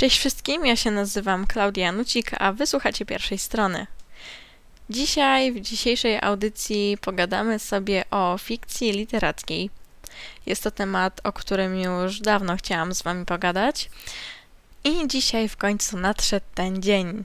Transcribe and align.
Cześć 0.00 0.18
wszystkim, 0.18 0.66
ja 0.66 0.76
się 0.76 0.90
nazywam 0.90 1.46
Klaudia 1.46 1.92
Nucik, 1.92 2.30
a 2.38 2.52
wysłuchacie 2.52 3.06
pierwszej 3.06 3.38
strony. 3.38 3.86
Dzisiaj, 4.90 5.52
w 5.52 5.60
dzisiejszej 5.60 6.18
audycji 6.22 6.98
pogadamy 7.00 7.58
sobie 7.58 8.04
o 8.10 8.38
fikcji 8.38 8.92
literackiej. 8.92 9.70
Jest 10.46 10.62
to 10.62 10.70
temat, 10.70 11.20
o 11.24 11.32
którym 11.32 11.80
już 11.80 12.20
dawno 12.20 12.56
chciałam 12.56 12.94
z 12.94 13.02
Wami 13.02 13.26
pogadać. 13.26 13.90
I 14.84 15.08
dzisiaj 15.08 15.48
w 15.48 15.56
końcu 15.56 15.98
nadszedł 15.98 16.46
ten 16.54 16.82
dzień. 16.82 17.22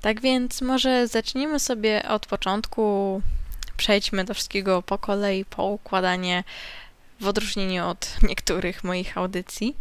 Tak 0.00 0.20
więc 0.20 0.60
może 0.60 1.08
zacznijmy 1.08 1.60
sobie 1.60 2.08
od 2.08 2.26
początku, 2.26 3.22
przejdźmy 3.76 4.24
do 4.24 4.34
wszystkiego 4.34 4.82
po 4.82 4.98
kolei, 4.98 5.44
po 5.44 5.64
układanie, 5.64 6.44
w 7.20 7.26
odróżnieniu 7.26 7.86
od 7.86 8.16
niektórych 8.28 8.84
moich 8.84 9.18
audycji. 9.18 9.74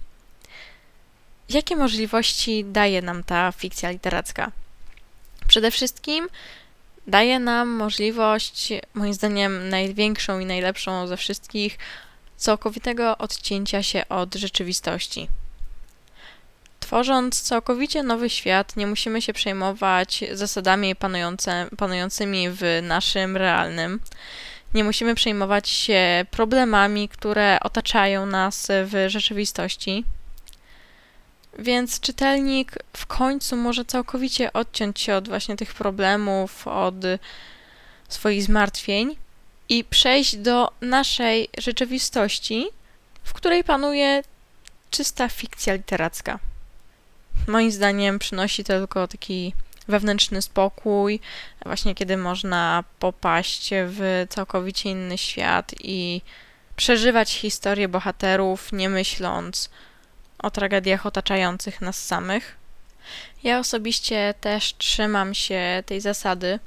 Jakie 1.53 1.75
możliwości 1.75 2.65
daje 2.65 3.01
nam 3.01 3.23
ta 3.23 3.51
fikcja 3.51 3.89
literacka? 3.89 4.51
Przede 5.47 5.71
wszystkim 5.71 6.27
daje 7.07 7.39
nam 7.39 7.69
możliwość, 7.69 8.69
moim 8.93 9.13
zdaniem, 9.13 9.69
największą 9.69 10.39
i 10.39 10.45
najlepszą 10.45 11.07
ze 11.07 11.17
wszystkich, 11.17 11.77
całkowitego 12.37 13.17
odcięcia 13.17 13.83
się 13.83 14.07
od 14.09 14.35
rzeczywistości. 14.35 15.27
Tworząc 16.79 17.41
całkowicie 17.41 18.03
nowy 18.03 18.29
świat, 18.29 18.75
nie 18.75 18.87
musimy 18.87 19.21
się 19.21 19.33
przejmować 19.33 20.23
zasadami 20.31 20.95
panujące, 20.95 21.67
panującymi 21.77 22.49
w 22.49 22.79
naszym 22.83 23.37
realnym. 23.37 23.99
Nie 24.73 24.83
musimy 24.83 25.15
przejmować 25.15 25.69
się 25.69 26.25
problemami, 26.31 27.09
które 27.09 27.57
otaczają 27.61 28.25
nas 28.25 28.67
w 28.85 29.05
rzeczywistości. 29.07 30.05
Więc 31.61 31.99
czytelnik 31.99 32.75
w 32.97 33.05
końcu 33.05 33.55
może 33.57 33.85
całkowicie 33.85 34.53
odciąć 34.53 34.99
się 34.99 35.15
od 35.15 35.27
właśnie 35.27 35.55
tych 35.55 35.73
problemów, 35.73 36.67
od 36.67 36.95
swoich 38.09 38.43
zmartwień 38.43 39.15
i 39.69 39.83
przejść 39.83 40.37
do 40.37 40.71
naszej 40.81 41.49
rzeczywistości, 41.57 42.67
w 43.23 43.33
której 43.33 43.63
panuje 43.63 44.23
czysta 44.91 45.29
fikcja 45.29 45.73
literacka. 45.73 46.39
Moim 47.47 47.71
zdaniem 47.71 48.19
przynosi 48.19 48.63
to 48.63 48.73
tylko 48.73 49.07
taki 49.07 49.53
wewnętrzny 49.87 50.41
spokój, 50.41 51.19
właśnie 51.65 51.95
kiedy 51.95 52.17
można 52.17 52.83
popaść 52.99 53.69
w 53.71 54.25
całkowicie 54.29 54.89
inny 54.89 55.17
świat 55.17 55.71
i 55.79 56.21
przeżywać 56.75 57.31
historię 57.31 57.87
bohaterów, 57.87 58.71
nie 58.71 58.89
myśląc 58.89 59.69
o 60.43 60.51
tragediach 60.51 61.05
otaczających 61.05 61.81
nas 61.81 62.05
samych. 62.05 62.55
Ja 63.43 63.59
osobiście 63.59 64.33
też 64.41 64.75
trzymam 64.77 65.33
się 65.33 65.83
tej 65.85 66.01
zasady, 66.01 66.59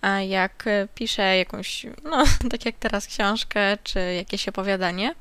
a 0.00 0.20
jak 0.20 0.64
piszę 0.94 1.36
jakąś, 1.36 1.86
no 2.04 2.24
tak 2.50 2.66
jak 2.66 2.74
teraz 2.78 3.06
książkę 3.06 3.78
czy 3.84 4.14
jakieś 4.14 4.48
opowiadanie, 4.48 5.14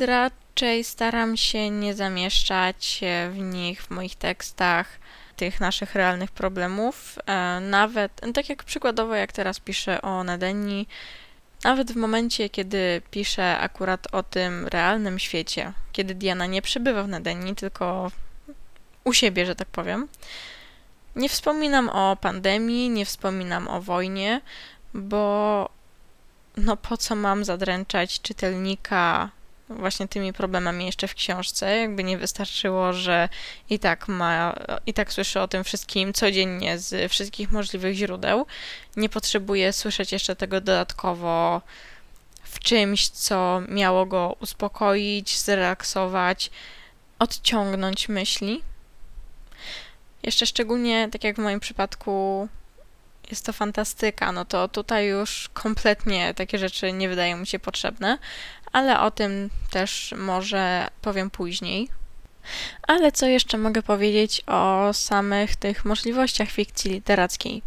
raczej 0.00 0.84
staram 0.84 1.36
się 1.36 1.70
nie 1.70 1.94
zamieszczać 1.94 3.00
w 3.30 3.38
nich, 3.38 3.82
w 3.82 3.90
moich 3.90 4.16
tekstach, 4.16 4.98
tych 5.36 5.60
naszych 5.60 5.94
realnych 5.94 6.30
problemów. 6.30 7.18
E, 7.26 7.60
nawet, 7.60 8.20
tak 8.34 8.48
jak 8.48 8.64
przykładowo, 8.64 9.14
jak 9.14 9.32
teraz 9.32 9.60
piszę 9.60 10.02
o 10.02 10.24
Nadenii, 10.24 10.88
nawet 11.64 11.92
w 11.92 11.96
momencie, 11.96 12.48
kiedy 12.48 13.02
piszę 13.10 13.58
akurat 13.58 14.14
o 14.14 14.22
tym 14.22 14.66
realnym 14.66 15.18
świecie, 15.18 15.72
kiedy 15.92 16.14
Diana 16.14 16.46
nie 16.46 16.62
przebywa 16.62 17.02
w 17.02 17.08
Nadenii, 17.08 17.54
tylko 17.54 18.10
u 19.04 19.12
siebie, 19.12 19.46
że 19.46 19.54
tak 19.54 19.68
powiem, 19.68 20.08
nie 21.16 21.28
wspominam 21.28 21.88
o 21.88 22.16
pandemii, 22.16 22.90
nie 22.90 23.04
wspominam 23.04 23.68
o 23.68 23.80
wojnie, 23.80 24.40
bo 24.94 25.68
no 26.56 26.76
po 26.76 26.96
co 26.96 27.14
mam 27.14 27.44
zadręczać 27.44 28.20
czytelnika 28.20 29.30
właśnie 29.70 30.08
tymi 30.08 30.32
problemami 30.32 30.86
jeszcze 30.86 31.08
w 31.08 31.14
książce. 31.14 31.76
Jakby 31.76 32.04
nie 32.04 32.18
wystarczyło, 32.18 32.92
że 32.92 33.28
i 33.70 33.78
tak 33.78 34.08
ma, 34.08 34.54
i 34.86 34.94
tak 34.94 35.12
słyszy 35.12 35.40
o 35.40 35.48
tym 35.48 35.64
wszystkim 35.64 36.12
codziennie 36.12 36.78
z 36.78 37.12
wszystkich 37.12 37.52
możliwych 37.52 37.94
źródeł. 37.94 38.46
Nie 38.96 39.08
potrzebuje 39.08 39.72
słyszeć 39.72 40.12
jeszcze 40.12 40.36
tego 40.36 40.60
dodatkowo 40.60 41.62
w 42.42 42.58
czymś, 42.60 43.08
co 43.08 43.62
miało 43.68 44.06
go 44.06 44.36
uspokoić, 44.40 45.38
zrelaksować, 45.38 46.50
odciągnąć 47.18 48.08
myśli. 48.08 48.62
Jeszcze 50.22 50.46
szczególnie, 50.46 51.08
tak 51.12 51.24
jak 51.24 51.36
w 51.36 51.38
moim 51.38 51.60
przypadku, 51.60 52.48
jest 53.30 53.46
to 53.46 53.52
fantastyka, 53.52 54.32
no 54.32 54.44
to 54.44 54.68
tutaj 54.68 55.06
już 55.06 55.50
kompletnie 55.52 56.34
takie 56.34 56.58
rzeczy 56.58 56.92
nie 56.92 57.08
wydają 57.08 57.36
mi 57.36 57.46
się 57.46 57.58
potrzebne, 57.58 58.18
ale 58.72 59.00
o 59.00 59.10
tym 59.10 59.50
też 59.70 60.14
może 60.18 60.88
powiem 61.02 61.30
później. 61.30 61.88
Ale 62.82 63.12
co 63.12 63.26
jeszcze 63.26 63.58
mogę 63.58 63.82
powiedzieć 63.82 64.42
o 64.46 64.92
samych 64.92 65.56
tych 65.56 65.84
możliwościach 65.84 66.48
fikcji 66.48 66.90
literackiej? 66.90 67.62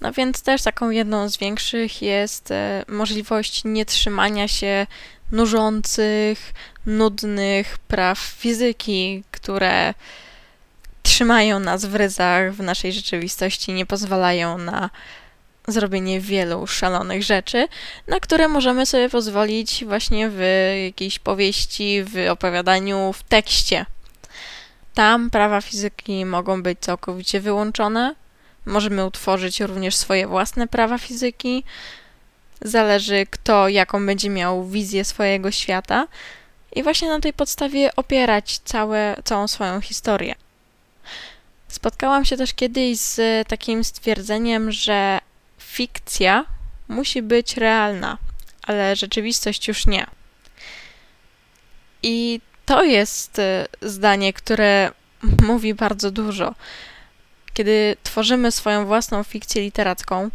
No 0.00 0.12
więc 0.12 0.42
też 0.42 0.62
taką 0.62 0.90
jedną 0.90 1.28
z 1.28 1.36
większych 1.36 2.02
jest 2.02 2.50
e, 2.50 2.84
możliwość 2.88 3.64
nietrzymania 3.64 4.48
się 4.48 4.86
nużących, 5.32 6.54
nudnych 6.86 7.78
praw 7.78 8.18
fizyki, 8.18 9.22
które 9.30 9.94
trzymają 11.02 11.60
nas 11.60 11.84
w 11.84 11.94
ryzach 11.94 12.54
w 12.54 12.60
naszej 12.60 12.92
rzeczywistości, 12.92 13.72
nie 13.72 13.86
pozwalają 13.86 14.58
na 14.58 14.90
zrobienie 15.68 16.20
wielu 16.20 16.66
szalonych 16.66 17.22
rzeczy, 17.22 17.68
na 18.08 18.20
które 18.20 18.48
możemy 18.48 18.86
sobie 18.86 19.08
pozwolić 19.08 19.84
właśnie 19.84 20.30
w 20.30 20.40
jakiejś 20.84 21.18
powieści, 21.18 22.04
w 22.04 22.30
opowiadaniu, 22.30 23.12
w 23.12 23.22
tekście. 23.22 23.86
Tam 24.94 25.30
prawa 25.30 25.60
fizyki 25.60 26.24
mogą 26.24 26.62
być 26.62 26.78
całkowicie 26.80 27.40
wyłączone. 27.40 28.14
Możemy 28.66 29.06
utworzyć 29.06 29.60
również 29.60 29.96
swoje 29.96 30.26
własne 30.26 30.66
prawa 30.66 30.98
fizyki. 30.98 31.64
Zależy, 32.62 33.26
kto 33.30 33.68
jaką 33.68 34.06
będzie 34.06 34.30
miał 34.30 34.64
wizję 34.64 35.04
swojego 35.04 35.50
świata, 35.50 36.06
i 36.74 36.82
właśnie 36.82 37.08
na 37.08 37.20
tej 37.20 37.32
podstawie 37.32 37.96
opierać 37.96 38.58
całe, 38.58 39.16
całą 39.24 39.48
swoją 39.48 39.80
historię. 39.80 40.34
Spotkałam 41.68 42.24
się 42.24 42.36
też 42.36 42.54
kiedyś 42.54 42.98
z 42.98 43.48
takim 43.48 43.84
stwierdzeniem, 43.84 44.72
że 44.72 45.18
fikcja 45.74 46.44
musi 46.88 47.22
być 47.22 47.56
realna, 47.56 48.18
ale 48.62 48.96
rzeczywistość 48.96 49.68
już 49.68 49.86
nie. 49.86 50.06
I 52.02 52.40
to 52.66 52.84
jest 52.84 53.38
e, 53.38 53.66
zdanie, 53.82 54.32
które 54.32 54.90
mówi 55.48 55.74
bardzo 55.74 56.10
dużo. 56.10 56.54
Kiedy 57.54 57.96
tworzymy 58.02 58.52
swoją 58.52 58.86
własną 58.86 59.22
fikcję 59.22 59.62
literacką, 59.62 60.30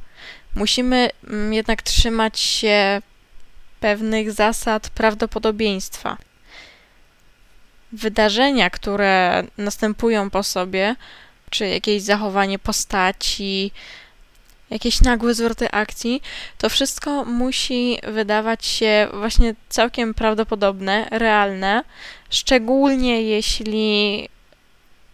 musimy 0.56 1.10
mm, 1.30 1.54
jednak 1.54 1.82
trzymać 1.82 2.40
się 2.40 3.02
pewnych 3.80 4.32
zasad 4.32 4.90
prawdopodobieństwa. 4.90 6.18
Wydarzenia, 7.92 8.70
które 8.70 9.44
następują 9.58 10.30
po 10.30 10.44
sobie, 10.44 10.96
czy 11.50 11.68
jakieś 11.68 12.02
zachowanie 12.02 12.60
postaci, 12.60 13.72
jakieś 14.70 15.02
nagłe 15.02 15.34
zwroty 15.34 15.72
akcji, 15.72 16.22
to 16.58 16.70
wszystko 16.70 17.26
musi 17.26 18.00
wydawać 18.04 18.66
się 18.66 19.08
właśnie 19.14 19.56
całkiem 19.70 20.14
prawdopodobne, 20.14 21.08
realne, 21.12 21.84
szczególnie 22.30 23.22
jeśli 23.22 24.30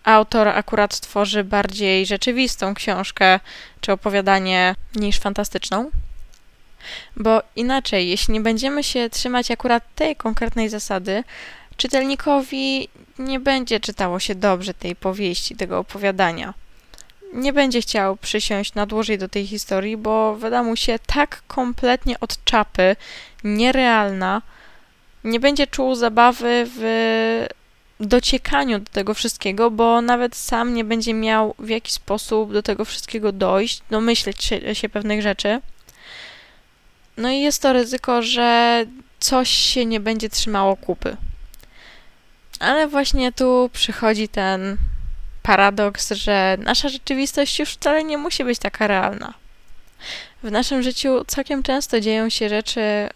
autor 0.03 0.47
akurat 0.47 0.99
tworzy 0.99 1.43
bardziej 1.43 2.05
rzeczywistą 2.05 2.73
książkę 2.73 3.39
czy 3.81 3.91
opowiadanie 3.91 4.75
niż 4.95 5.19
fantastyczną. 5.19 5.91
Bo 7.15 7.41
inaczej, 7.55 8.09
jeśli 8.09 8.33
nie 8.33 8.41
będziemy 8.41 8.83
się 8.83 9.09
trzymać 9.09 9.51
akurat 9.51 9.83
tej 9.95 10.15
konkretnej 10.15 10.69
zasady, 10.69 11.23
czytelnikowi 11.77 12.89
nie 13.19 13.39
będzie 13.39 13.79
czytało 13.79 14.19
się 14.19 14.35
dobrze 14.35 14.73
tej 14.73 14.95
powieści, 14.95 15.55
tego 15.55 15.79
opowiadania 15.79 16.53
nie 17.35 17.53
będzie 17.53 17.81
chciał 17.81 18.17
przysiąść 18.17 18.73
na 18.73 18.85
dłużej 18.85 19.17
do 19.17 19.29
tej 19.29 19.47
historii, 19.47 19.97
bo 19.97 20.35
wyda 20.35 20.63
mu 20.63 20.75
się 20.75 20.99
tak 21.05 21.43
kompletnie 21.47 22.19
od 22.19 22.43
czapy, 22.43 22.95
nierealna, 23.43 24.41
nie 25.23 25.39
będzie 25.39 25.67
czuł 25.67 25.95
zabawy 25.95 26.67
w 26.77 27.47
dociekaniu 27.99 28.79
do 28.79 28.91
tego 28.91 29.13
wszystkiego, 29.13 29.71
bo 29.71 30.01
nawet 30.01 30.35
sam 30.35 30.73
nie 30.73 30.83
będzie 30.83 31.13
miał 31.13 31.55
w 31.59 31.69
jaki 31.69 31.91
sposób 31.91 32.53
do 32.53 32.63
tego 32.63 32.85
wszystkiego 32.85 33.31
dojść, 33.31 33.81
domyśleć 33.89 34.43
się, 34.43 34.75
się 34.75 34.89
pewnych 34.89 35.21
rzeczy. 35.21 35.61
No 37.17 37.29
i 37.29 37.39
jest 37.39 37.61
to 37.61 37.73
ryzyko, 37.73 38.21
że 38.21 38.85
coś 39.19 39.49
się 39.49 39.85
nie 39.85 39.99
będzie 39.99 40.29
trzymało 40.29 40.75
kupy. 40.75 41.17
Ale 42.59 42.87
właśnie 42.87 43.31
tu 43.31 43.69
przychodzi 43.73 44.27
ten 44.27 44.77
paradoks, 45.45 46.11
że 46.11 46.57
nasza 46.59 46.89
rzeczywistość 46.89 47.59
już 47.59 47.69
wcale 47.69 48.03
nie 48.03 48.17
musi 48.17 48.43
być 48.43 48.59
taka 48.59 48.87
realna. 48.87 49.33
W 50.43 50.51
naszym 50.51 50.83
życiu 50.83 51.25
całkiem 51.27 51.63
często 51.63 51.99
dzieją 51.99 52.29
się 52.29 52.49
rzeczy, 52.49 53.09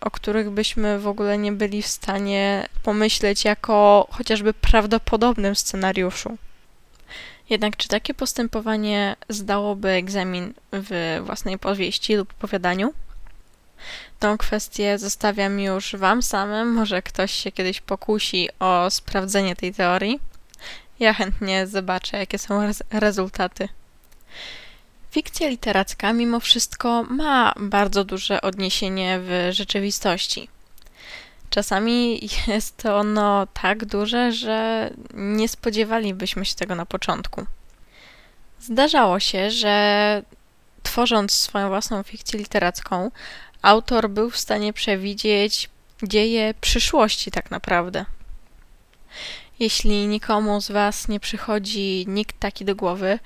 o 0.00 0.10
których 0.10 0.50
byśmy 0.50 0.98
w 0.98 1.06
ogóle 1.06 1.38
nie 1.38 1.52
byli 1.52 1.82
w 1.82 1.86
stanie 1.86 2.68
pomyśleć 2.82 3.44
jako 3.44 4.08
chociażby 4.10 4.54
prawdopodobnym 4.54 5.56
scenariuszu. 5.56 6.38
Jednak 7.50 7.76
czy 7.76 7.88
takie 7.88 8.14
postępowanie 8.14 9.16
zdałoby 9.28 9.88
egzamin 9.88 10.54
w 10.72 11.20
własnej 11.24 11.58
powieści 11.58 12.16
lub 12.16 12.30
opowiadaniu? 12.30 12.92
Tą 14.18 14.38
kwestię 14.38 14.98
zostawiam 14.98 15.60
już 15.60 15.96
Wam 15.96 16.22
samym. 16.22 16.72
Może 16.72 17.02
ktoś 17.02 17.32
się 17.32 17.52
kiedyś 17.52 17.80
pokusi 17.80 18.48
o 18.60 18.90
sprawdzenie 18.90 19.56
tej 19.56 19.74
teorii. 19.74 20.27
Ja 21.00 21.14
chętnie 21.14 21.66
zobaczę, 21.66 22.18
jakie 22.18 22.38
są 22.38 22.62
rez 22.62 22.82
rezultaty. 22.90 23.68
Fikcja 25.10 25.48
literacka 25.48 26.12
mimo 26.12 26.40
wszystko 26.40 27.02
ma 27.02 27.54
bardzo 27.56 28.04
duże 28.04 28.40
odniesienie 28.40 29.18
w 29.22 29.48
rzeczywistości. 29.50 30.48
Czasami 31.50 32.20
jest 32.46 32.86
ono 32.86 33.46
tak 33.62 33.84
duże, 33.84 34.32
że 34.32 34.90
nie 35.14 35.48
spodziewalibyśmy 35.48 36.44
się 36.44 36.54
tego 36.54 36.74
na 36.74 36.86
początku. 36.86 37.46
Zdarzało 38.60 39.20
się, 39.20 39.50
że 39.50 40.22
tworząc 40.82 41.32
swoją 41.32 41.68
własną 41.68 42.02
fikcję 42.02 42.38
literacką, 42.38 43.10
autor 43.62 44.10
był 44.10 44.30
w 44.30 44.38
stanie 44.38 44.72
przewidzieć 44.72 45.70
dzieje 46.02 46.54
przyszłości 46.60 47.30
tak 47.30 47.50
naprawdę. 47.50 48.04
Jeśli 49.60 50.06
nikomu 50.06 50.60
z 50.60 50.70
Was 50.70 51.08
nie 51.08 51.20
przychodzi 51.20 52.04
nikt 52.08 52.40
taki 52.40 52.64
do 52.64 52.76
głowy, 52.76 53.18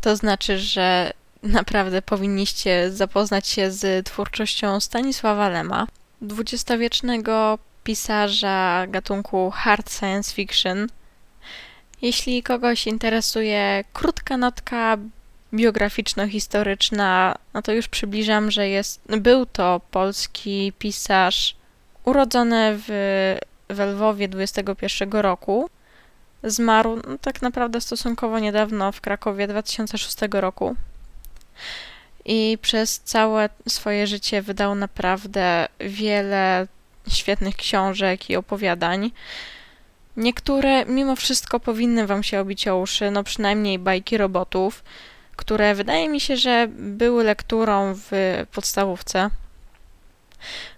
to 0.00 0.16
znaczy, 0.16 0.58
że 0.58 1.12
naprawdę 1.42 2.02
powinniście 2.02 2.90
zapoznać 2.90 3.48
się 3.48 3.70
z 3.70 4.06
twórczością 4.06 4.80
Stanisława 4.80 5.48
Lema, 5.48 5.86
dwudziestowiecznego 6.20 7.58
pisarza 7.84 8.86
gatunku 8.88 9.50
hard 9.50 9.92
science 9.92 10.34
fiction. 10.34 10.86
Jeśli 12.02 12.42
kogoś 12.42 12.86
interesuje 12.86 13.84
krótka 13.92 14.36
notka 14.36 14.98
biograficzno-historyczna, 15.54 17.34
no 17.54 17.62
to 17.62 17.72
już 17.72 17.88
przybliżam, 17.88 18.50
że 18.50 18.68
jest, 18.68 19.00
był 19.06 19.46
to 19.46 19.80
polski 19.90 20.72
pisarz 20.78 21.56
urodzony 22.04 22.78
w, 22.86 22.88
w 23.68 23.78
Lwowie 23.78 24.28
21 24.28 25.10
roku. 25.10 25.70
Zmarł 26.42 26.96
no, 26.96 27.18
tak 27.20 27.42
naprawdę 27.42 27.80
stosunkowo 27.80 28.38
niedawno 28.38 28.92
w 28.92 29.00
Krakowie 29.00 29.46
2006 29.46 30.16
roku. 30.32 30.76
I 32.24 32.58
przez 32.62 33.00
całe 33.00 33.48
swoje 33.68 34.06
życie 34.06 34.42
wydał 34.42 34.74
naprawdę 34.74 35.68
wiele 35.80 36.66
świetnych 37.08 37.56
książek 37.56 38.30
i 38.30 38.36
opowiadań. 38.36 39.10
Niektóre 40.16 40.84
mimo 40.84 41.16
wszystko 41.16 41.60
powinny 41.60 42.06
Wam 42.06 42.22
się 42.22 42.40
obić 42.40 42.68
o 42.68 42.78
uszy, 42.78 43.10
no 43.10 43.24
przynajmniej 43.24 43.78
bajki 43.78 44.16
robotów 44.16 44.82
które 45.36 45.74
wydaje 45.74 46.08
mi 46.08 46.20
się, 46.20 46.36
że 46.36 46.68
były 46.70 47.24
lekturą 47.24 47.94
w 47.96 48.10
podstawówce. 48.52 49.30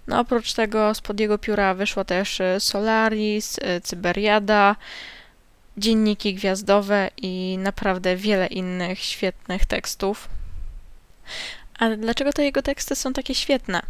No 0.06 0.20
oprócz 0.20 0.52
tego 0.52 0.94
spod 0.94 1.20
jego 1.20 1.38
pióra 1.38 1.74
wyszło 1.74 2.04
też 2.04 2.40
y, 2.40 2.56
Solaris, 2.58 3.58
y, 3.58 3.80
Cyberiada, 3.80 4.76
dzienniki 5.76 6.34
gwiazdowe 6.34 7.10
i 7.16 7.58
naprawdę 7.58 8.16
wiele 8.16 8.46
innych 8.46 8.98
świetnych 8.98 9.66
tekstów. 9.66 10.28
Ale 11.78 11.96
dlaczego 11.96 12.32
te 12.32 12.44
jego 12.44 12.62
teksty 12.62 12.96
są 12.96 13.12
takie 13.12 13.34
świetne? 13.34 13.82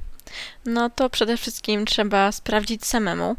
No 0.64 0.90
to 0.90 1.10
przede 1.10 1.36
wszystkim 1.36 1.86
trzeba 1.86 2.32
sprawdzić 2.32 2.86
samemu, 2.86 3.36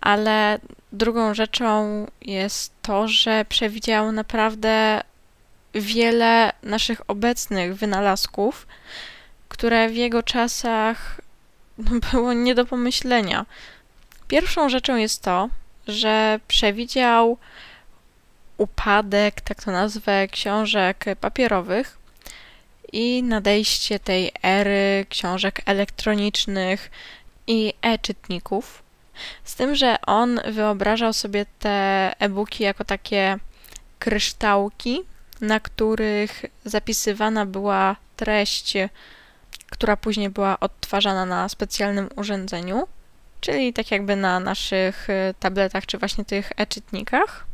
ale 0.00 0.58
drugą 0.92 1.34
rzeczą 1.34 2.06
jest 2.22 2.72
to, 2.82 3.08
że 3.08 3.44
przewidział 3.48 4.12
naprawdę 4.12 5.00
wiele 5.74 6.52
naszych 6.62 7.10
obecnych 7.10 7.76
wynalazków, 7.76 8.66
które 9.48 9.88
w 9.88 9.96
jego 9.96 10.22
czasach 10.22 11.20
było 12.12 12.32
nie 12.32 12.54
do 12.54 12.64
pomyślenia. 12.64 13.46
Pierwszą 14.28 14.68
rzeczą 14.68 14.96
jest 14.96 15.22
to, 15.22 15.48
że 15.86 16.40
przewidział 16.48 17.38
upadek, 18.58 19.40
tak 19.40 19.64
to 19.64 19.70
nazwę, 19.70 20.28
książek 20.28 21.04
papierowych 21.20 21.98
i 22.92 23.22
nadejście 23.22 23.98
tej 23.98 24.32
ery 24.42 25.06
książek 25.08 25.60
elektronicznych 25.66 26.90
i 27.46 27.74
e-czytników. 27.82 28.82
Z 29.44 29.54
tym, 29.54 29.74
że 29.74 29.96
on 30.06 30.40
wyobrażał 30.52 31.12
sobie 31.12 31.46
te 31.58 32.12
e-booki 32.18 32.64
jako 32.64 32.84
takie 32.84 33.38
kryształki, 33.98 35.00
na 35.40 35.60
których 35.60 36.44
zapisywana 36.64 37.46
była 37.46 37.96
treść, 38.16 38.74
która 39.74 39.96
później 39.96 40.30
była 40.30 40.60
odtwarzana 40.60 41.26
na 41.26 41.48
specjalnym 41.48 42.08
urządzeniu, 42.16 42.88
czyli 43.40 43.72
tak 43.72 43.90
jakby 43.90 44.16
na 44.16 44.40
naszych 44.40 45.10
e, 45.10 45.34
tabletach 45.40 45.86
czy 45.86 45.98
właśnie 45.98 46.24
tych 46.24 46.52
e-czytnikach. 46.56 47.44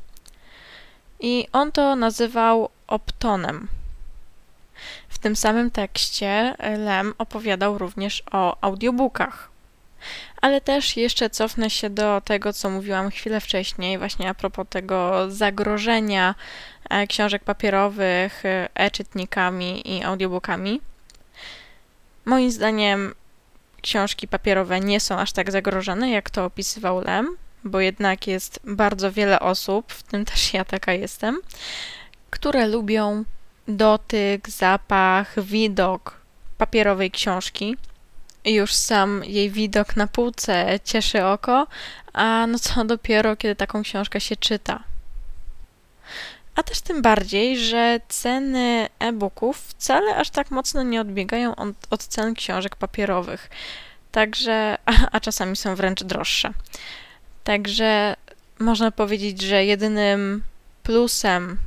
I 1.21 1.49
on 1.53 1.73
to 1.73 1.97
nazywał 1.97 2.69
optonem. 2.87 3.69
W 5.09 5.19
tym 5.19 5.37
samym 5.37 5.71
tekście 5.71 6.55
Lem 6.79 7.15
opowiadał 7.19 7.79
również 7.79 8.23
o 8.33 8.57
audiobookach. 8.61 9.51
Ale 10.41 10.61
też 10.61 10.97
jeszcze 10.97 11.31
cofnę 11.31 11.71
się 11.71 11.91
do 11.91 12.23
tego, 12.25 12.53
co 12.53 12.71
mówiłam 12.71 13.11
chwilę 13.11 13.41
wcześniej, 13.41 13.99
właśnie 13.99 14.29
a 14.29 14.35
propos 14.35 14.67
tego 14.71 15.31
zagrożenia 15.31 16.35
e, 16.91 17.07
książek 17.07 17.45
papierowych 17.45 18.47
e, 18.47 18.69
e-czytnikami 18.75 19.97
i 19.97 20.05
audiobookami. 20.05 20.81
Moim 22.31 22.51
zdaniem 22.51 23.15
książki 23.83 24.29
papierowe 24.29 24.81
nie 24.81 25.01
są 25.01 25.19
aż 25.19 25.33
tak 25.33 25.51
zagrożone, 25.51 26.11
jak 26.11 26.31
to 26.31 26.45
opisywał 26.45 27.01
Lem, 27.01 27.37
bo 27.65 27.81
jednak 27.81 28.27
jest 28.27 28.61
bardzo 28.65 29.13
wiele 29.13 29.41
osób, 29.41 29.93
w 29.93 30.03
tym 30.03 30.25
też 30.25 30.55
ja 30.55 30.65
taka 30.65 30.93
jestem, 30.93 31.41
które 32.31 32.67
lubią 32.67 33.25
dotyk, 33.69 34.51
zapach, 34.51 35.45
widok 35.45 36.21
papierowej 36.59 37.11
książki 37.11 37.77
już 38.45 38.75
sam 38.75 39.25
jej 39.25 39.51
widok 39.51 39.97
na 39.97 40.07
półce 40.07 40.81
cieszy 40.85 41.25
oko, 41.25 41.67
a 42.13 42.47
no 42.49 42.59
co 42.59 42.85
dopiero, 42.85 43.37
kiedy 43.37 43.57
taką 43.57 43.83
książkę 43.83 44.21
się 44.21 44.37
czyta. 44.37 44.83
A 46.55 46.63
też 46.63 46.81
tym 46.81 47.03
bardziej, 47.03 47.59
że 47.59 48.01
ceny 48.09 48.89
e-booków 48.99 49.59
wcale 49.59 50.17
aż 50.17 50.31
tak 50.31 50.51
mocno 50.51 50.83
nie 50.83 51.01
odbiegają 51.01 51.57
od, 51.57 51.69
od 51.91 52.05
cen 52.05 52.35
książek 52.35 52.77
papierowych. 52.77 53.51
Także, 54.13 54.79
a, 54.87 54.93
a 55.13 55.21
czasami 55.21 55.57
są 55.57 55.75
wręcz 55.75 56.03
droższe. 56.03 56.53
Także 57.45 58.17
można 58.59 58.91
powiedzieć, 58.91 59.41
że 59.43 59.65
jedynym 59.65 60.43
plusem, 60.83 61.59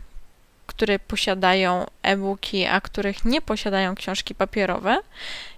który 0.68 1.00
posiadają 1.00 1.86
e-booki, 2.04 2.66
a 2.66 2.82
których 2.82 3.26
nie 3.26 3.42
posiadają 3.42 3.96
książki 3.96 4.36
papierowe, 4.36 5.00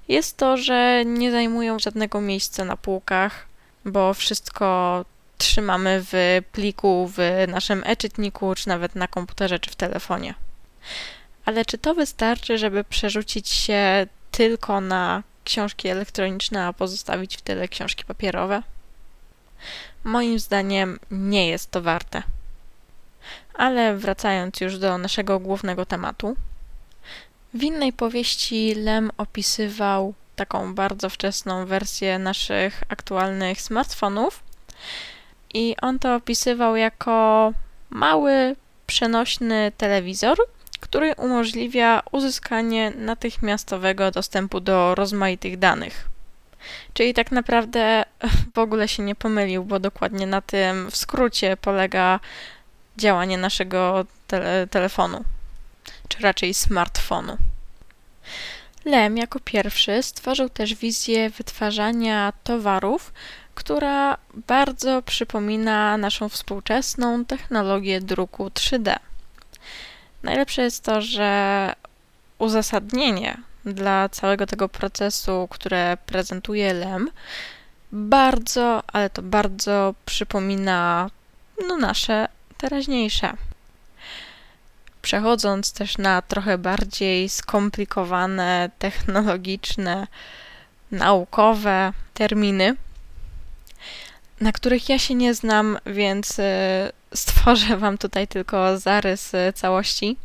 jest 0.07 0.37
to, 0.37 0.57
że 0.57 1.03
nie 1.05 1.31
zajmują 1.31 1.79
żadnego 1.79 2.21
miejsca 2.21 2.65
na 2.65 2.77
półkach, 2.77 3.45
bo 3.85 4.13
wszystko 4.13 5.05
trzymamy 5.37 6.03
w 6.11 6.41
pliku 6.51 7.11
w 7.15 7.45
naszym 7.47 7.83
e-czytniku, 7.85 8.55
czy 8.55 8.67
nawet 8.67 8.95
na 8.95 9.07
komputerze, 9.07 9.59
czy 9.59 9.69
w 9.71 9.75
telefonie. 9.75 10.33
Ale 11.45 11.65
czy 11.65 11.77
to 11.77 11.95
wystarczy, 11.95 12.57
żeby 12.57 12.83
przerzucić 12.83 13.49
się 13.49 14.07
tylko 14.31 14.81
na 14.81 15.23
książki 15.43 15.87
elektroniczne, 15.87 16.65
a 16.65 16.73
pozostawić 16.73 17.37
w 17.37 17.41
tyle 17.41 17.67
książki 17.67 18.05
papierowe? 18.05 18.63
Moim 20.03 20.39
zdaniem 20.39 20.99
nie 21.11 21.47
jest 21.47 21.71
to 21.71 21.81
warte. 21.81 22.23
Ale 23.53 23.97
wracając 23.97 24.61
już 24.61 24.77
do 24.77 24.97
naszego 24.97 25.39
głównego 25.39 25.85
tematu, 25.85 26.35
w 27.53 27.63
innej 27.63 27.93
powieści 27.93 28.75
Lem 28.75 29.11
opisywał 29.17 30.13
taką 30.35 30.75
bardzo 30.75 31.09
wczesną 31.09 31.65
wersję 31.65 32.19
naszych 32.19 32.83
aktualnych 32.89 33.61
smartfonów 33.61 34.43
i 35.55 35.75
on 35.81 35.99
to 35.99 36.15
opisywał 36.15 36.75
jako 36.75 37.53
mały, 37.89 38.55
przenośny 38.87 39.71
telewizor, 39.77 40.37
który 40.79 41.13
umożliwia 41.17 42.03
uzyskanie 42.11 42.91
natychmiastowego 42.91 44.11
dostępu 44.11 44.59
do 44.59 44.95
rozmaitych 44.95 45.59
danych. 45.59 46.09
Czyli 46.93 47.13
tak 47.13 47.31
naprawdę 47.31 48.05
w 48.55 48.59
ogóle 48.59 48.87
się 48.87 49.03
nie 49.03 49.15
pomylił, 49.15 49.65
bo 49.65 49.79
dokładnie 49.79 50.27
na 50.27 50.41
tym 50.41 50.91
w 50.91 50.95
skrócie 50.95 51.57
polega 51.57 52.19
działanie 52.97 53.37
naszego 53.37 54.05
tele 54.27 54.67
telefonu, 54.67 55.23
czy 56.07 56.19
raczej 56.19 56.53
smartfonu. 56.53 57.37
Lem 58.85 59.17
jako 59.17 59.39
pierwszy 59.39 60.03
stworzył 60.03 60.49
też 60.49 60.75
wizję 60.75 61.29
wytwarzania 61.29 62.33
towarów, 62.43 63.13
która 63.55 64.17
bardzo 64.47 65.01
przypomina 65.01 65.97
naszą 65.97 66.29
współczesną 66.29 67.25
technologię 67.25 68.01
druku 68.01 68.47
3D. 68.47 68.95
Najlepsze 70.23 70.61
jest 70.61 70.83
to, 70.83 71.01
że 71.01 71.73
uzasadnienie 72.37 73.37
dla 73.65 74.09
całego 74.09 74.45
tego 74.47 74.69
procesu, 74.69 75.47
które 75.51 75.97
prezentuje 76.05 76.73
Lem, 76.73 77.09
bardzo, 77.91 78.83
ale 78.87 79.09
to 79.09 79.21
bardzo 79.21 79.93
przypomina 80.05 81.09
no, 81.67 81.77
nasze 81.77 82.27
teraźniejsze. 82.57 83.33
Przechodząc 85.01 85.73
też 85.73 85.97
na 85.97 86.21
trochę 86.21 86.57
bardziej 86.57 87.29
skomplikowane, 87.29 88.69
technologiczne, 88.79 90.07
naukowe 90.91 91.93
terminy, 92.13 92.75
na 94.41 94.51
których 94.51 94.89
ja 94.89 94.99
się 94.99 95.15
nie 95.15 95.33
znam, 95.33 95.77
więc 95.85 96.39
y, 96.39 96.43
stworzę 97.13 97.77
Wam 97.77 97.97
tutaj 97.97 98.27
tylko 98.27 98.77
zarys 98.77 99.33
y, 99.33 99.53
całości. 99.55 100.17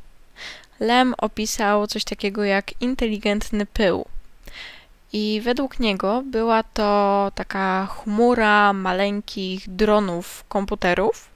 Lem 0.80 1.14
opisał 1.18 1.86
coś 1.86 2.04
takiego 2.04 2.44
jak 2.44 2.82
inteligentny 2.82 3.66
pył. 3.66 4.06
I 5.12 5.40
według 5.44 5.80
niego 5.80 6.22
była 6.26 6.62
to 6.62 7.32
taka 7.34 7.86
chmura 7.86 8.72
maleńkich 8.72 9.70
dronów 9.70 10.44
komputerów, 10.48 11.28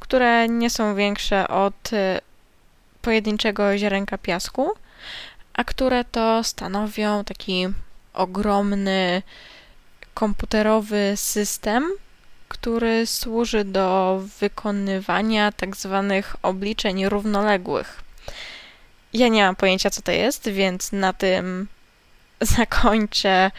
które 0.00 0.48
nie 0.48 0.70
są 0.70 0.94
większe 0.94 1.48
od 1.48 1.92
y, 1.92 2.20
pojedynczego 3.02 3.78
ziarenka 3.78 4.18
piasku, 4.18 4.70
a 5.52 5.64
które 5.64 6.04
to 6.04 6.44
stanowią 6.44 7.24
taki 7.24 7.68
ogromny 8.14 9.22
komputerowy 10.14 11.12
system, 11.16 11.90
który 12.50 13.06
służy 13.06 13.64
do 13.64 14.20
wykonywania 14.40 15.52
tak 15.52 15.76
zwanych 15.76 16.36
obliczeń 16.42 17.08
równoległych. 17.08 18.02
Ja 19.12 19.28
nie 19.28 19.42
mam 19.42 19.56
pojęcia, 19.56 19.90
co 19.90 20.02
to 20.02 20.12
jest, 20.12 20.48
więc 20.48 20.92
na 20.92 21.12
tym 21.12 21.68
zakończę 22.56 23.50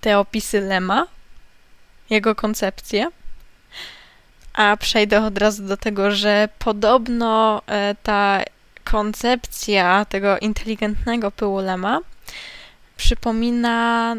te 0.00 0.18
opisy 0.18 0.60
Lema, 0.60 1.06
jego 2.10 2.34
koncepcję. 2.34 3.10
A 4.52 4.76
przejdę 4.76 5.24
od 5.24 5.38
razu 5.38 5.62
do 5.66 5.76
tego, 5.76 6.10
że 6.10 6.48
podobno 6.58 7.62
e, 7.66 7.94
ta 8.02 8.42
koncepcja 8.84 10.04
tego 10.04 10.38
inteligentnego 10.38 11.30
pyłu 11.30 11.58
Lema 11.58 12.00
przypomina 12.96 14.16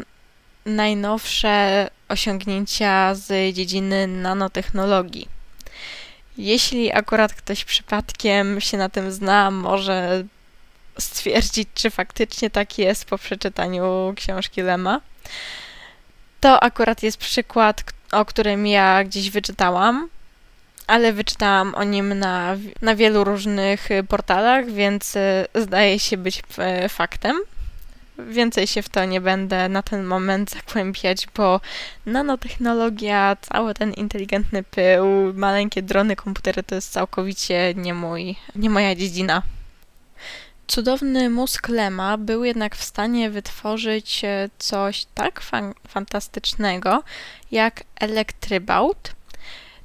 najnowsze 0.66 1.88
osiągnięcia 2.08 3.14
z 3.14 3.54
dziedziny 3.54 4.06
nanotechnologii. 4.06 5.28
Jeśli 6.38 6.92
akurat 6.92 7.34
ktoś 7.34 7.64
przypadkiem 7.64 8.60
się 8.60 8.76
na 8.76 8.88
tym 8.88 9.12
zna, 9.12 9.50
może 9.50 10.24
stwierdzić, 10.98 11.68
czy 11.74 11.90
faktycznie 11.90 12.50
tak 12.50 12.78
jest 12.78 13.04
po 13.04 13.18
przeczytaniu 13.18 14.14
książki 14.16 14.62
Lema. 14.62 15.00
To 16.40 16.62
akurat 16.62 17.02
jest 17.02 17.18
przykład, 17.18 17.84
o 18.12 18.24
którym 18.24 18.66
ja 18.66 19.04
gdzieś 19.04 19.30
wyczytałam, 19.30 20.08
ale 20.86 21.12
wyczytałam 21.12 21.74
o 21.74 21.84
nim 21.84 22.18
na, 22.18 22.56
na 22.82 22.94
wielu 22.94 23.24
różnych 23.24 23.88
portalach, 24.08 24.70
więc 24.70 25.16
e, 25.16 25.46
zdaje 25.54 25.98
się 25.98 26.16
być 26.16 26.42
e, 26.58 26.88
faktem. 26.88 27.36
Więcej 28.18 28.66
się 28.66 28.82
w 28.82 28.88
to 28.88 29.04
nie 29.04 29.20
będę 29.20 29.68
na 29.68 29.82
ten 29.82 30.04
moment 30.04 30.50
zagłębiać, 30.50 31.26
bo 31.36 31.60
nanotechnologia, 32.06 33.36
cały 33.40 33.74
ten 33.74 33.92
inteligentny 33.92 34.62
pył, 34.62 35.06
maleńkie 35.34 35.82
drony, 35.82 36.16
komputery 36.16 36.62
to 36.62 36.74
jest 36.74 36.92
całkowicie 36.92 37.74
nie, 37.76 37.94
mój, 37.94 38.36
nie 38.54 38.70
moja 38.70 38.94
dziedzina. 38.94 39.42
Cudowny 40.66 41.30
mózg 41.30 41.68
Lema 41.68 42.18
był 42.18 42.44
jednak 42.44 42.76
w 42.76 42.84
stanie 42.84 43.30
wytworzyć 43.30 44.24
e, 44.24 44.48
coś 44.58 45.06
tak 45.14 45.40
fan 45.40 45.74
fantastycznego 45.88 47.02
jak 47.50 47.84
elektrybaut, 48.00 49.12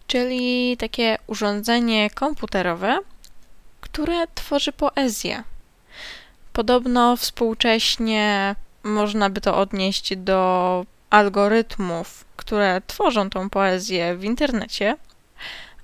czyli 0.07 0.77
takie 0.77 1.17
urządzenie 1.27 2.09
komputerowe, 2.09 3.00
które 3.81 4.27
tworzy 4.35 4.71
poezję. 4.71 5.43
Podobno 6.53 7.17
współcześnie 7.17 8.55
można 8.84 9.29
by 9.29 9.41
to 9.41 9.58
odnieść 9.58 10.15
do 10.15 10.86
algorytmów, 11.10 12.25
które 12.36 12.81
tworzą 12.88 13.29
tą 13.29 13.50
poezję 13.50 14.15
w 14.15 14.24
internecie. 14.24 14.98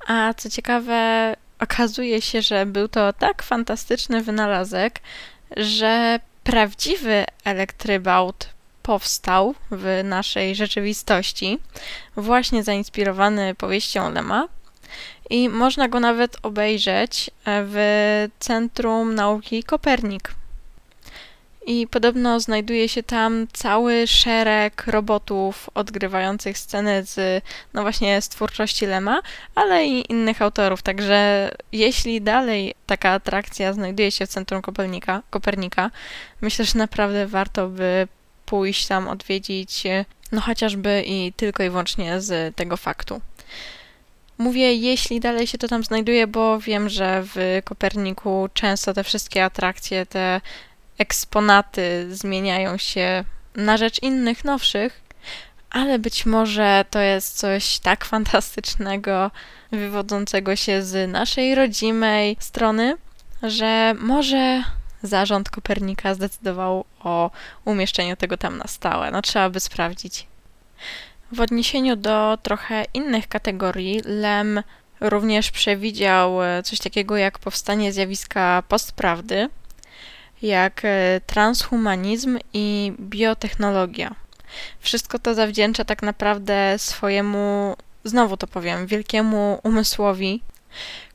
A 0.08 0.34
co 0.34 0.50
ciekawe, 0.50 1.36
okazuje 1.60 2.22
się, 2.22 2.42
że 2.42 2.66
był 2.66 2.88
to 2.88 3.14
tak 3.14 3.44
fantastyczny 3.44 4.24
wynalazek, 4.24 5.00
że 5.58 6.20
prawdziwy 6.44 7.26
elektrybaut 7.44 8.50
powstał 8.84 9.56
w 9.72 10.02
naszej 10.04 10.56
rzeczywistości, 10.56 11.60
właśnie 12.16 12.64
zainspirowany 12.64 13.56
powieścią 13.56 14.12
Lema. 14.14 14.48
I 15.30 15.50
można 15.50 15.88
go 15.88 16.00
nawet 16.00 16.38
obejrzeć 16.44 17.30
w 17.46 18.28
Centrum 18.40 19.16
Nauki 19.16 19.64
Kopernik 19.64 20.32
i 21.68 21.88
podobno 21.88 22.40
znajduje 22.40 22.90
się 22.90 23.04
tam 23.04 23.48
cały 23.54 24.08
szereg 24.08 24.88
robotów 24.88 25.70
odgrywających 25.74 26.58
sceny 26.58 27.04
z, 27.06 27.44
no 27.74 27.82
właśnie, 27.82 28.22
z 28.22 28.30
twórczości 28.30 28.86
Lema, 28.86 29.22
ale 29.56 29.86
i 29.86 30.12
innych 30.12 30.42
autorów. 30.42 30.82
Także 30.82 31.52
jeśli 31.72 32.22
dalej 32.22 32.76
taka 32.86 33.10
atrakcja 33.10 33.74
znajduje 33.74 34.12
się 34.12 34.26
w 34.26 34.30
centrum 34.30 34.62
Kopernika, 34.62 35.22
Kopernika 35.30 35.92
myślę, 36.42 36.66
że 36.66 36.78
naprawdę 36.80 37.28
warto 37.28 37.68
by 37.68 38.08
pójść 38.46 38.88
tam, 38.88 39.08
odwiedzić, 39.08 39.84
no 40.32 40.42
chociażby 40.42 41.04
i 41.06 41.34
tylko 41.34 41.64
i 41.64 41.70
wyłącznie 41.70 42.22
z 42.22 42.56
tego 42.56 42.78
faktu. 42.78 43.22
Mówię, 44.38 44.74
jeśli 44.74 45.20
dalej 45.20 45.48
się 45.48 45.58
to 45.58 45.68
tam 45.68 45.84
znajduje, 45.84 46.28
bo 46.28 46.60
wiem, 46.60 46.90
że 46.90 47.24
w 47.24 47.62
Koperniku 47.64 48.50
często 48.54 48.94
te 48.94 49.04
wszystkie 49.04 49.44
atrakcje, 49.46 50.06
te 50.06 50.42
eksponaty 50.98 52.08
zmieniają 52.16 52.77
się 52.77 53.24
na 53.56 53.77
rzecz 53.77 54.01
innych, 54.01 54.46
nowszych, 54.46 55.01
ale 55.70 56.00
być 56.00 56.25
może 56.25 56.86
to 56.89 57.00
jest 57.00 57.38
coś 57.38 57.80
tak 57.80 58.06
fantastycznego, 58.06 59.32
wywodzącego 59.72 60.56
się 60.56 60.84
z 60.84 61.12
naszej 61.12 61.56
rodzimej 61.56 62.38
strony, 62.39 62.98
że 63.44 63.96
może 64.00 64.63
zarząd 65.04 65.50
Kopernika 65.50 66.13
zdecydował 66.13 66.86
o 67.00 67.32
umieszczeniu 67.66 68.16
tego 68.16 68.38
tam 68.38 68.58
na 68.58 68.68
stałe. 68.68 69.12
No 69.12 69.22
trzeba 69.22 69.50
by 69.50 69.60
sprawdzić. 69.60 70.27
W 71.32 71.42
odniesieniu 71.42 71.96
do 71.96 72.38
trochę 72.44 72.86
innych 72.94 73.27
kategorii, 73.27 74.01
Lem 74.06 74.63
również 75.00 75.51
przewidział 75.51 76.38
coś 76.63 76.80
takiego 76.80 77.18
jak 77.18 77.39
powstanie 77.39 77.94
zjawiska 77.94 78.63
postprawdy, 78.68 79.50
jak 80.41 80.82
e, 80.86 81.22
transhumanizm 81.25 82.39
i 82.53 82.94
biotechnologia. 83.00 84.15
Wszystko 84.79 85.20
to 85.20 85.34
zawdzięcza 85.36 85.86
tak 85.86 86.03
naprawdę 86.03 86.75
swojemu, 86.77 87.75
znowu 88.03 88.38
to 88.38 88.48
powiem, 88.48 88.88
wielkiemu 88.88 89.60
umysłowi, 89.63 90.41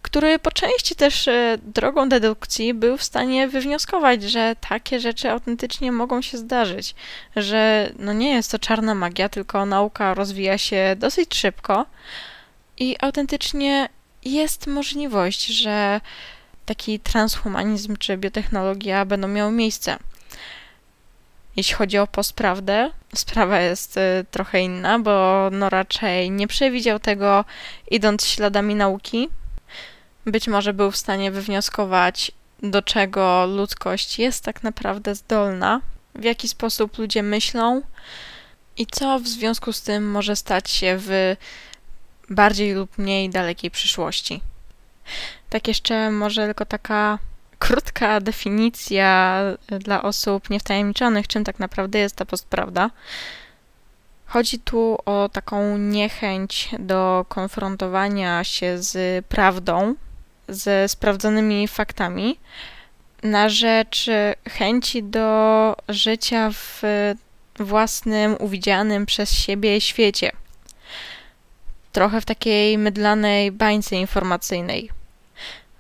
który 0.03 0.39
po 0.39 0.51
części 0.51 0.97
też 0.97 1.29
e, 1.29 1.59
drogą 1.63 2.09
dedukcji 2.09 2.75
był 2.75 2.97
w 2.97 3.03
stanie 3.03 3.49
wywnioskować, 3.49 4.23
że 4.23 4.57
takie 4.69 5.01
rzeczy 5.01 5.31
autentycznie 5.31 5.93
mogą 5.93 6.23
się 6.23 6.39
zdarzyć, 6.39 6.95
że 7.37 7.91
no 7.99 8.13
nie 8.13 8.31
jest 8.31 8.51
to 8.51 8.59
czarna 8.59 8.95
magia, 8.95 9.29
tylko 9.29 9.67
nauka 9.67 10.15
rozwija 10.15 10.59
się 10.59 10.97
dosyć 10.99 11.35
szybko 11.35 11.87
i 12.79 12.97
autentycznie 13.01 13.89
jest 14.25 14.67
możliwość, 14.67 15.47
że 15.47 16.01
taki 16.67 17.01
transhumanizm 17.01 17.97
czy 17.97 18.17
biotechnologia 18.17 19.05
będą 19.05 19.29
miały 19.29 19.53
miejsce. 19.53 19.99
Jeśli 21.57 21.75
chodzi 21.75 21.99
o 21.99 22.07
postprawdę, 22.07 22.91
sprawa 23.15 23.61
jest 23.61 23.97
y, 23.97 24.01
trochę 24.31 24.61
inna, 24.61 24.99
bo 24.99 25.49
no 25.53 25.71
raczej 25.71 26.31
nie 26.31 26.49
przewidział 26.49 26.99
tego 26.99 27.45
idąc 27.91 28.27
śladami 28.27 28.75
nauki. 28.75 29.29
Być 30.27 30.49
może 30.49 30.73
był 30.73 30.91
w 30.91 30.97
stanie 30.97 31.31
wywnioskować, 31.31 32.33
do 32.63 32.83
czego 32.83 33.47
ludzkość 33.47 34.19
jest 34.19 34.45
tak 34.45 34.63
naprawdę 34.63 35.15
zdolna, 35.15 35.81
w 36.15 36.25
jaki 36.25 36.49
sposób 36.49 36.99
ludzie 36.99 37.23
myślą, 37.23 37.83
i 38.77 38.87
co 38.87 39.19
w 39.19 39.29
związku 39.29 39.73
z 39.73 39.83
tym 39.83 40.11
może 40.11 40.37
stać 40.37 40.71
się 40.71 40.97
w 40.99 41.37
bardziej 42.31 42.73
lub 42.73 42.99
mniej 42.99 43.31
dalekiej 43.31 43.71
przyszłości. 43.71 44.41
Tak 45.51 45.69
jeszcze 45.69 46.11
może 46.11 46.47
tylko 46.47 46.67
taka 46.67 47.19
krótka 47.59 48.21
definicja 48.21 49.41
dla 49.69 50.03
osób 50.03 50.51
niewtajemniczonych, 50.51 51.27
czym 51.29 51.45
tak 51.45 51.59
naprawdę 51.59 51.99
jest 51.99 52.17
ta 52.17 52.25
postprawda. 52.25 52.91
Chodzi 54.27 54.59
tu 54.59 54.99
o 55.05 55.29
taką 55.33 55.79
niechęć 55.79 56.71
do 56.79 57.25
konfrontowania 57.29 58.45
się 58.45 58.79
z 58.79 59.27
prawdą, 59.27 59.95
ze 60.49 60.89
sprawdzonymi 60.89 61.69
faktami, 61.69 62.39
na 63.23 63.49
rzecz 63.49 64.07
chęci 64.49 65.03
do 65.03 65.77
życia 65.89 66.51
w 66.53 66.83
własnym, 67.59 68.37
uwidzianym 68.41 69.07
przez 69.07 69.33
siebie 69.33 69.81
świecie. 69.81 70.33
Trochę 71.93 72.21
w 72.21 72.25
takiej 72.25 72.79
mydlanej 72.79 73.53
bańce 73.53 73.97
informacyjnej. 73.97 74.91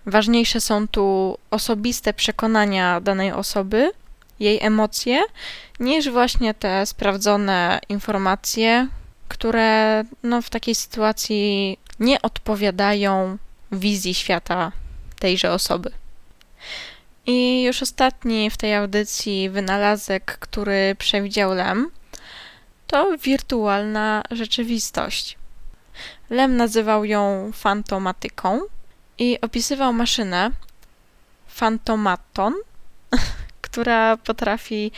Ważniejsze 0.06 0.60
są 0.60 0.88
tu 0.88 1.38
osobiste 1.50 2.14
przekonania 2.14 3.00
danej 3.00 3.32
osoby, 3.32 3.90
jej 4.40 4.62
emocje, 4.62 5.20
niż 5.80 6.10
właśnie 6.10 6.54
te 6.54 6.86
sprawdzone 6.86 7.80
informacje, 7.88 8.88
które 9.28 10.04
no, 10.22 10.42
w 10.42 10.50
takiej 10.50 10.74
sytuacji 10.74 11.78
nie 12.00 12.22
odpowiadają 12.22 13.38
wizji 13.72 14.14
świata 14.14 14.72
tejże 15.18 15.52
osoby. 15.52 15.90
I 17.26 17.62
już 17.62 17.82
ostatni 17.82 18.50
w 18.50 18.56
tej 18.56 18.74
audycji 18.74 19.50
wynalazek, 19.50 20.38
który 20.40 20.96
przewidział 20.98 21.54
Lem, 21.54 21.90
to 22.86 23.18
wirtualna 23.18 24.22
rzeczywistość. 24.30 25.38
Lem 26.30 26.56
nazywał 26.56 27.04
ją 27.04 27.50
fantomatyką 27.54 28.60
i 29.18 29.40
opisywał 29.40 29.92
maszynę 29.92 30.50
fantomaton, 31.48 32.54
która 33.60 34.16
potrafi 34.16 34.92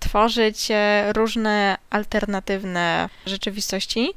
tworzyć 0.00 0.68
różne 1.14 1.78
alternatywne 1.90 3.08
rzeczywistości, 3.26 4.14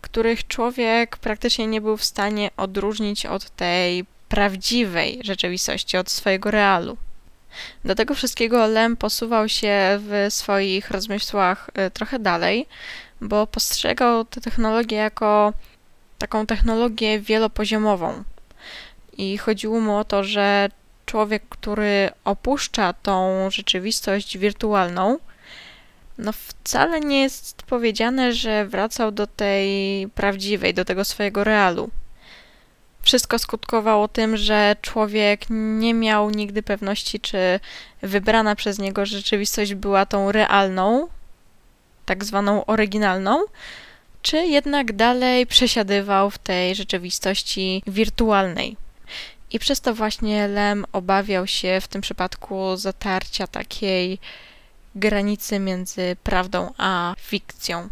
których 0.00 0.46
człowiek 0.46 1.16
praktycznie 1.16 1.66
nie 1.66 1.80
był 1.80 1.96
w 1.96 2.04
stanie 2.04 2.50
odróżnić 2.56 3.26
od 3.26 3.50
tej 3.50 4.04
prawdziwej 4.28 5.20
rzeczywistości, 5.24 5.96
od 5.96 6.10
swojego 6.10 6.50
realu. 6.50 6.96
Do 7.84 7.94
tego 7.94 8.14
wszystkiego 8.14 8.66
Lem 8.66 8.96
posuwał 8.96 9.48
się 9.48 10.00
w 10.00 10.26
swoich 10.28 10.90
rozmysłach 10.90 11.70
y, 11.86 11.90
trochę 11.90 12.18
dalej, 12.18 12.66
bo 13.20 13.46
postrzegał 13.46 14.24
tę 14.24 14.40
technologię 14.40 14.96
jako 14.96 15.52
taką 16.18 16.46
technologię 16.46 17.20
wielopoziomową. 17.20 18.24
I 19.18 19.38
chodziło 19.38 19.80
mu 19.80 19.96
o 19.96 20.04
to, 20.04 20.24
że 20.24 20.68
człowiek, 21.06 21.42
który 21.48 22.10
opuszcza 22.24 22.92
tą 22.92 23.50
rzeczywistość 23.50 24.38
wirtualną, 24.38 25.18
no 26.18 26.32
wcale 26.32 27.00
nie 27.00 27.22
jest 27.22 27.62
powiedziane, 27.62 28.32
że 28.32 28.66
wracał 28.66 29.12
do 29.12 29.26
tej 29.26 30.08
prawdziwej, 30.08 30.74
do 30.74 30.84
tego 30.84 31.04
swojego 31.04 31.44
realu. 31.44 31.90
Wszystko 33.02 33.38
skutkowało 33.38 34.08
tym, 34.08 34.36
że 34.36 34.76
człowiek 34.82 35.40
nie 35.50 35.94
miał 35.94 36.30
nigdy 36.30 36.62
pewności, 36.62 37.20
czy 37.20 37.60
wybrana 38.02 38.56
przez 38.56 38.78
niego 38.78 39.06
rzeczywistość 39.06 39.74
była 39.74 40.06
tą 40.06 40.32
realną, 40.32 41.08
tak 42.06 42.24
zwaną 42.24 42.66
oryginalną, 42.66 43.44
czy 44.22 44.36
jednak 44.36 44.92
dalej 44.92 45.46
przesiadywał 45.46 46.30
w 46.30 46.38
tej 46.38 46.74
rzeczywistości 46.74 47.82
wirtualnej. 47.86 48.76
I 49.50 49.58
przez 49.58 49.80
to 49.80 49.94
właśnie 49.94 50.48
Lem 50.48 50.84
obawiał 50.92 51.46
się 51.46 51.78
w 51.80 51.88
tym 51.88 52.00
przypadku 52.00 52.76
zatarcia 52.76 53.46
takiej 53.46 54.18
granicy 54.94 55.58
między 55.58 56.16
prawdą 56.22 56.72
a 56.78 57.14
fikcją. 57.18 57.88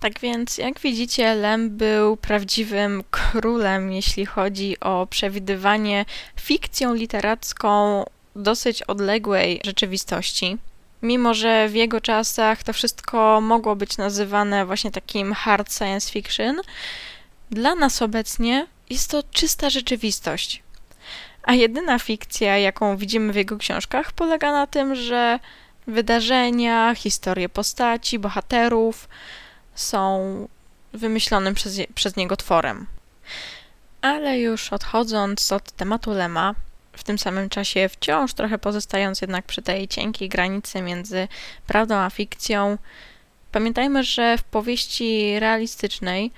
Tak 0.00 0.20
więc, 0.20 0.58
jak 0.58 0.80
widzicie, 0.80 1.34
Lem 1.34 1.76
był 1.76 2.16
prawdziwym 2.16 3.04
królem, 3.10 3.92
jeśli 3.92 4.26
chodzi 4.26 4.80
o 4.80 5.06
przewidywanie 5.10 6.04
fikcją 6.40 6.94
literacką 6.94 8.04
dosyć 8.36 8.82
odległej 8.82 9.60
rzeczywistości. 9.64 10.58
Mimo, 11.02 11.34
że 11.34 11.68
w 11.68 11.74
jego 11.74 12.00
czasach 12.00 12.62
to 12.62 12.72
wszystko 12.72 13.40
mogło 13.40 13.76
być 13.76 13.96
nazywane 13.96 14.66
właśnie 14.66 14.90
takim 14.90 15.32
hard 15.32 15.74
science 15.74 16.10
fiction, 16.10 16.60
dla 17.50 17.74
nas 17.74 18.02
obecnie 18.02 18.66
jest 18.90 19.10
to 19.10 19.22
czysta 19.22 19.70
rzeczywistość. 19.70 20.62
A 21.42 21.54
jedyna 21.54 21.98
fikcja, 21.98 22.58
jaką 22.58 22.96
widzimy 22.96 23.32
w 23.32 23.36
jego 23.36 23.58
książkach, 23.58 24.12
polega 24.12 24.52
na 24.52 24.66
tym, 24.66 24.94
że 24.94 25.38
wydarzenia, 25.86 26.94
historie 26.94 27.48
postaci, 27.48 28.18
bohaterów 28.18 29.08
są 29.74 30.48
wymyślonym 30.92 31.54
przez, 31.54 31.76
przez 31.94 32.16
niego 32.16 32.36
tworem. 32.36 32.86
Ale 34.02 34.38
już 34.38 34.72
odchodząc 34.72 35.52
od 35.52 35.72
tematu 35.72 36.10
Lema, 36.10 36.54
w 36.92 37.04
tym 37.04 37.18
samym 37.18 37.48
czasie 37.48 37.88
wciąż 37.88 38.34
trochę 38.34 38.58
pozostając 38.58 39.20
jednak 39.20 39.44
przy 39.44 39.62
tej 39.62 39.88
cienkiej 39.88 40.28
granicy 40.28 40.82
między 40.82 41.28
prawdą 41.66 41.96
a 41.96 42.10
fikcją, 42.10 42.78
pamiętajmy, 43.52 44.04
że 44.04 44.38
w 44.38 44.42
powieści 44.42 45.40
realistycznej 45.40 46.30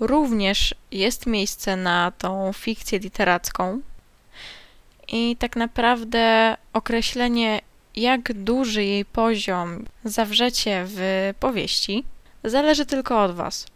również 0.00 0.74
jest 0.90 1.26
miejsce 1.26 1.76
na 1.76 2.12
tą 2.18 2.52
fikcję 2.52 2.98
literacką. 2.98 3.80
I 5.08 5.36
tak 5.36 5.56
naprawdę 5.56 6.56
określenie, 6.72 7.60
jak 7.96 8.32
duży 8.32 8.84
jej 8.84 9.04
poziom 9.04 9.84
zawrzecie 10.04 10.84
w 10.86 11.30
powieści, 11.40 12.04
zależy 12.44 12.86
tylko 12.86 13.22
od 13.22 13.34
Was. 13.34 13.66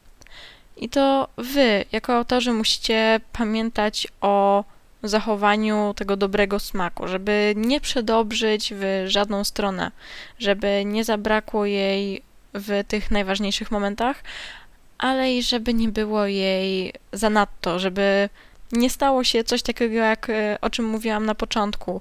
I 0.76 0.88
to 0.88 1.28
Wy, 1.36 1.84
jako 1.92 2.16
autorzy, 2.16 2.52
musicie 2.52 3.20
pamiętać 3.32 4.08
o 4.20 4.64
zachowaniu 5.08 5.94
tego 5.96 6.16
dobrego 6.16 6.58
smaku, 6.58 7.08
żeby 7.08 7.54
nie 7.56 7.80
przedobrzyć 7.80 8.72
w 8.76 9.04
żadną 9.06 9.44
stronę, 9.44 9.90
żeby 10.38 10.82
nie 10.84 11.04
zabrakło 11.04 11.66
jej 11.66 12.22
w 12.54 12.84
tych 12.88 13.10
najważniejszych 13.10 13.70
momentach, 13.70 14.22
ale 14.98 15.34
i 15.34 15.42
żeby 15.42 15.74
nie 15.74 15.88
było 15.88 16.26
jej 16.26 16.92
zanadto, 17.12 17.78
żeby 17.78 18.28
nie 18.72 18.90
stało 18.90 19.24
się 19.24 19.44
coś 19.44 19.62
takiego, 19.62 19.94
jak 19.94 20.30
e, 20.30 20.58
o 20.60 20.70
czym 20.70 20.84
mówiłam 20.84 21.26
na 21.26 21.34
początku, 21.34 22.00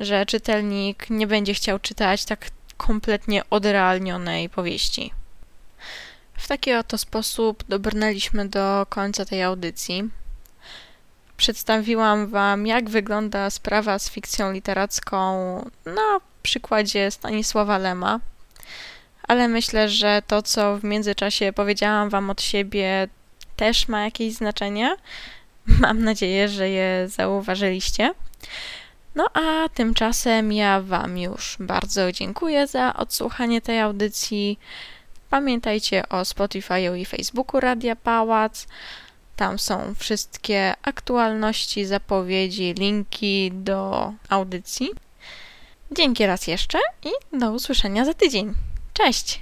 że 0.00 0.26
czytelnik 0.26 1.10
nie 1.10 1.26
będzie 1.26 1.54
chciał 1.54 1.78
czytać 1.78 2.24
tak 2.24 2.50
kompletnie 2.76 3.42
odrealnionej 3.50 4.48
powieści. 4.48 5.12
W 6.34 6.48
taki 6.48 6.74
oto 6.74 6.98
sposób 6.98 7.64
dobrnęliśmy 7.68 8.48
do 8.48 8.86
końca 8.88 9.24
tej 9.24 9.42
audycji. 9.42 10.10
Przedstawiłam 11.40 12.26
Wam, 12.26 12.66
jak 12.66 12.90
wygląda 12.90 13.50
sprawa 13.50 13.98
z 13.98 14.10
fikcją 14.10 14.52
literacką 14.52 15.24
na 15.84 16.20
przykładzie 16.42 17.10
Stanisława 17.10 17.78
Lema, 17.78 18.20
ale 19.28 19.48
myślę, 19.48 19.88
że 19.88 20.22
to, 20.26 20.42
co 20.42 20.78
w 20.78 20.84
międzyczasie 20.84 21.52
powiedziałam 21.52 22.10
Wam 22.10 22.30
od 22.30 22.42
siebie, 22.42 23.08
też 23.56 23.88
ma 23.88 24.04
jakieś 24.04 24.34
znaczenie. 24.34 24.96
Mam 25.80 26.04
nadzieję, 26.04 26.48
że 26.48 26.68
je 26.68 27.08
zauważyliście. 27.08 28.14
No 29.14 29.28
a 29.34 29.68
tymczasem 29.68 30.52
ja 30.52 30.80
Wam 30.80 31.18
już 31.18 31.56
bardzo 31.60 32.12
dziękuję 32.12 32.66
za 32.66 32.94
odsłuchanie 32.94 33.60
tej 33.60 33.80
audycji. 33.80 34.58
Pamiętajcie 35.30 36.08
o 36.08 36.24
Spotify 36.24 36.98
i 36.98 37.04
Facebooku 37.04 37.60
Radia 37.60 37.96
Pałac. 37.96 38.66
Tam 39.40 39.58
są 39.58 39.94
wszystkie 39.98 40.74
aktualności, 40.82 41.86
zapowiedzi, 41.86 42.74
linki 42.74 43.52
do 43.54 44.12
audycji. 44.28 44.90
Dzięki 45.96 46.26
raz 46.26 46.46
jeszcze 46.46 46.78
i 47.04 47.38
do 47.38 47.52
usłyszenia 47.52 48.04
za 48.04 48.14
tydzień. 48.14 48.54
Cześć! 48.94 49.40